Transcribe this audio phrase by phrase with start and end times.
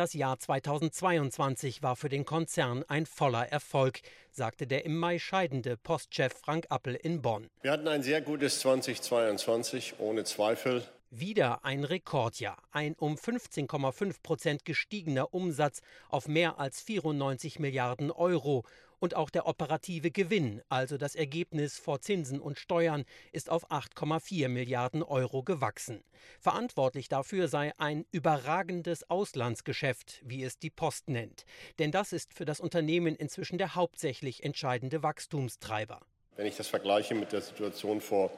[0.00, 5.76] das Jahr 2022 war für den Konzern ein voller Erfolg, sagte der im Mai scheidende
[5.76, 7.50] Postchef Frank Appel in Bonn.
[7.60, 10.84] Wir hatten ein sehr gutes 2022, ohne Zweifel.
[11.10, 18.64] Wieder ein Rekordjahr, ein um 15,5 Prozent gestiegener Umsatz auf mehr als 94 Milliarden Euro.
[19.00, 24.48] Und auch der operative Gewinn, also das Ergebnis vor Zinsen und Steuern, ist auf 8,4
[24.48, 26.04] Milliarden Euro gewachsen.
[26.38, 31.44] Verantwortlich dafür sei ein überragendes Auslandsgeschäft, wie es die Post nennt.
[31.78, 36.00] Denn das ist für das Unternehmen inzwischen der hauptsächlich entscheidende Wachstumstreiber.
[36.36, 38.30] Wenn ich das vergleiche mit der Situation vor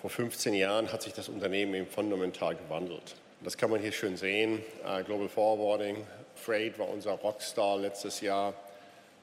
[0.00, 3.16] vor 15 Jahren hat sich das Unternehmen eben fundamental gewandelt.
[3.42, 4.62] Das kann man hier schön sehen.
[4.84, 8.54] Uh, Global Forwarding, Freight war unser Rockstar letztes Jahr,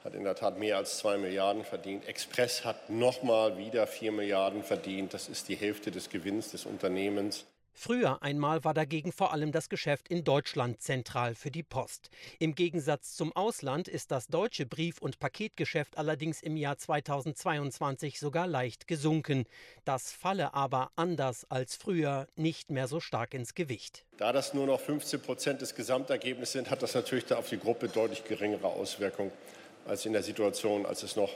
[0.06, 2.08] hat in der Tat mehr als 2 Milliarden verdient.
[2.08, 5.12] Express hat nochmal wieder 4 Milliarden verdient.
[5.12, 7.44] Das ist die Hälfte des Gewinns des Unternehmens.
[7.78, 12.08] Früher einmal war dagegen vor allem das Geschäft in Deutschland zentral für die Post.
[12.38, 18.46] Im Gegensatz zum Ausland ist das deutsche Brief- und Paketgeschäft allerdings im Jahr 2022 sogar
[18.46, 19.44] leicht gesunken.
[19.84, 24.06] Das falle aber anders als früher nicht mehr so stark ins Gewicht.
[24.16, 27.88] Da das nur noch 15 Prozent des Gesamtergebnisses sind, hat das natürlich auf die Gruppe
[27.88, 29.32] deutlich geringere Auswirkungen
[29.86, 31.30] als in der Situation, als es noch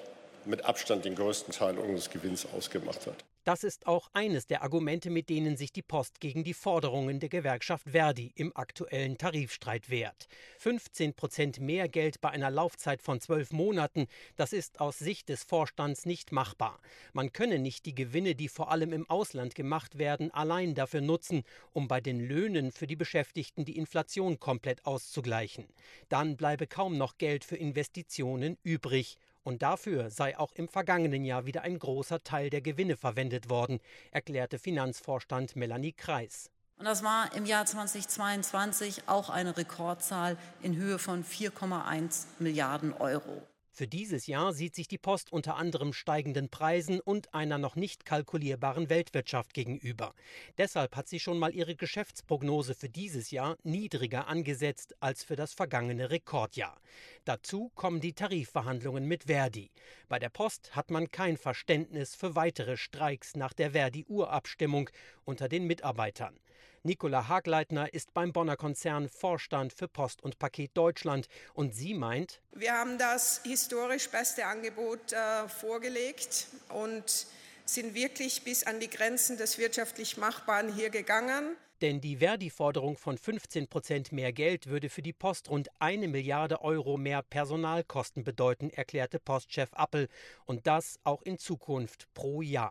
[0.47, 3.25] mit Abstand den größten Teil unseres Gewinns ausgemacht hat.
[3.45, 7.31] Das ist auch eines der Argumente, mit denen sich die Post gegen die Forderungen der
[7.31, 10.29] Gewerkschaft Verdi im aktuellen Tarifstreit wehrt.
[10.59, 15.43] 15 Prozent mehr Geld bei einer Laufzeit von zwölf Monaten, das ist aus Sicht des
[15.43, 16.81] Vorstands nicht machbar.
[17.15, 21.43] Man könne nicht die Gewinne, die vor allem im Ausland gemacht werden, allein dafür nutzen,
[21.73, 25.67] um bei den Löhnen für die Beschäftigten die Inflation komplett auszugleichen.
[26.11, 29.17] Dann bleibe kaum noch Geld für Investitionen übrig.
[29.43, 33.81] Und dafür sei auch im vergangenen Jahr wieder ein großer Teil der Gewinne verwendet worden,
[34.11, 36.51] erklärte Finanzvorstand Melanie Kreis.
[36.81, 43.43] Und das war im Jahr 2022 auch eine Rekordzahl in Höhe von 4,1 Milliarden Euro.
[43.81, 48.05] Für dieses Jahr sieht sich die Post unter anderem steigenden Preisen und einer noch nicht
[48.05, 50.13] kalkulierbaren Weltwirtschaft gegenüber.
[50.59, 55.55] Deshalb hat sie schon mal ihre Geschäftsprognose für dieses Jahr niedriger angesetzt als für das
[55.55, 56.79] vergangene Rekordjahr.
[57.25, 59.71] Dazu kommen die Tarifverhandlungen mit Verdi.
[60.11, 64.91] Bei der Post hat man kein Verständnis für weitere Streiks nach der Verdi-Urabstimmung
[65.25, 66.39] unter den Mitarbeitern.
[66.83, 72.41] Nicola Hagleitner ist beim Bonner Konzern Vorstand für Post und Paket Deutschland und sie meint,
[72.53, 77.27] wir haben das historisch beste Angebot äh, vorgelegt und
[77.67, 81.55] sind wirklich bis an die Grenzen des wirtschaftlich Machbaren hier gegangen.
[81.83, 86.63] Denn die Verdi-Forderung von 15 Prozent mehr Geld würde für die Post rund eine Milliarde
[86.63, 90.09] Euro mehr Personalkosten bedeuten, erklärte Postchef Appel.
[90.45, 92.71] Und das auch in Zukunft pro Jahr.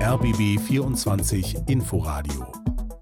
[0.00, 2.61] RBB 24 Inforadio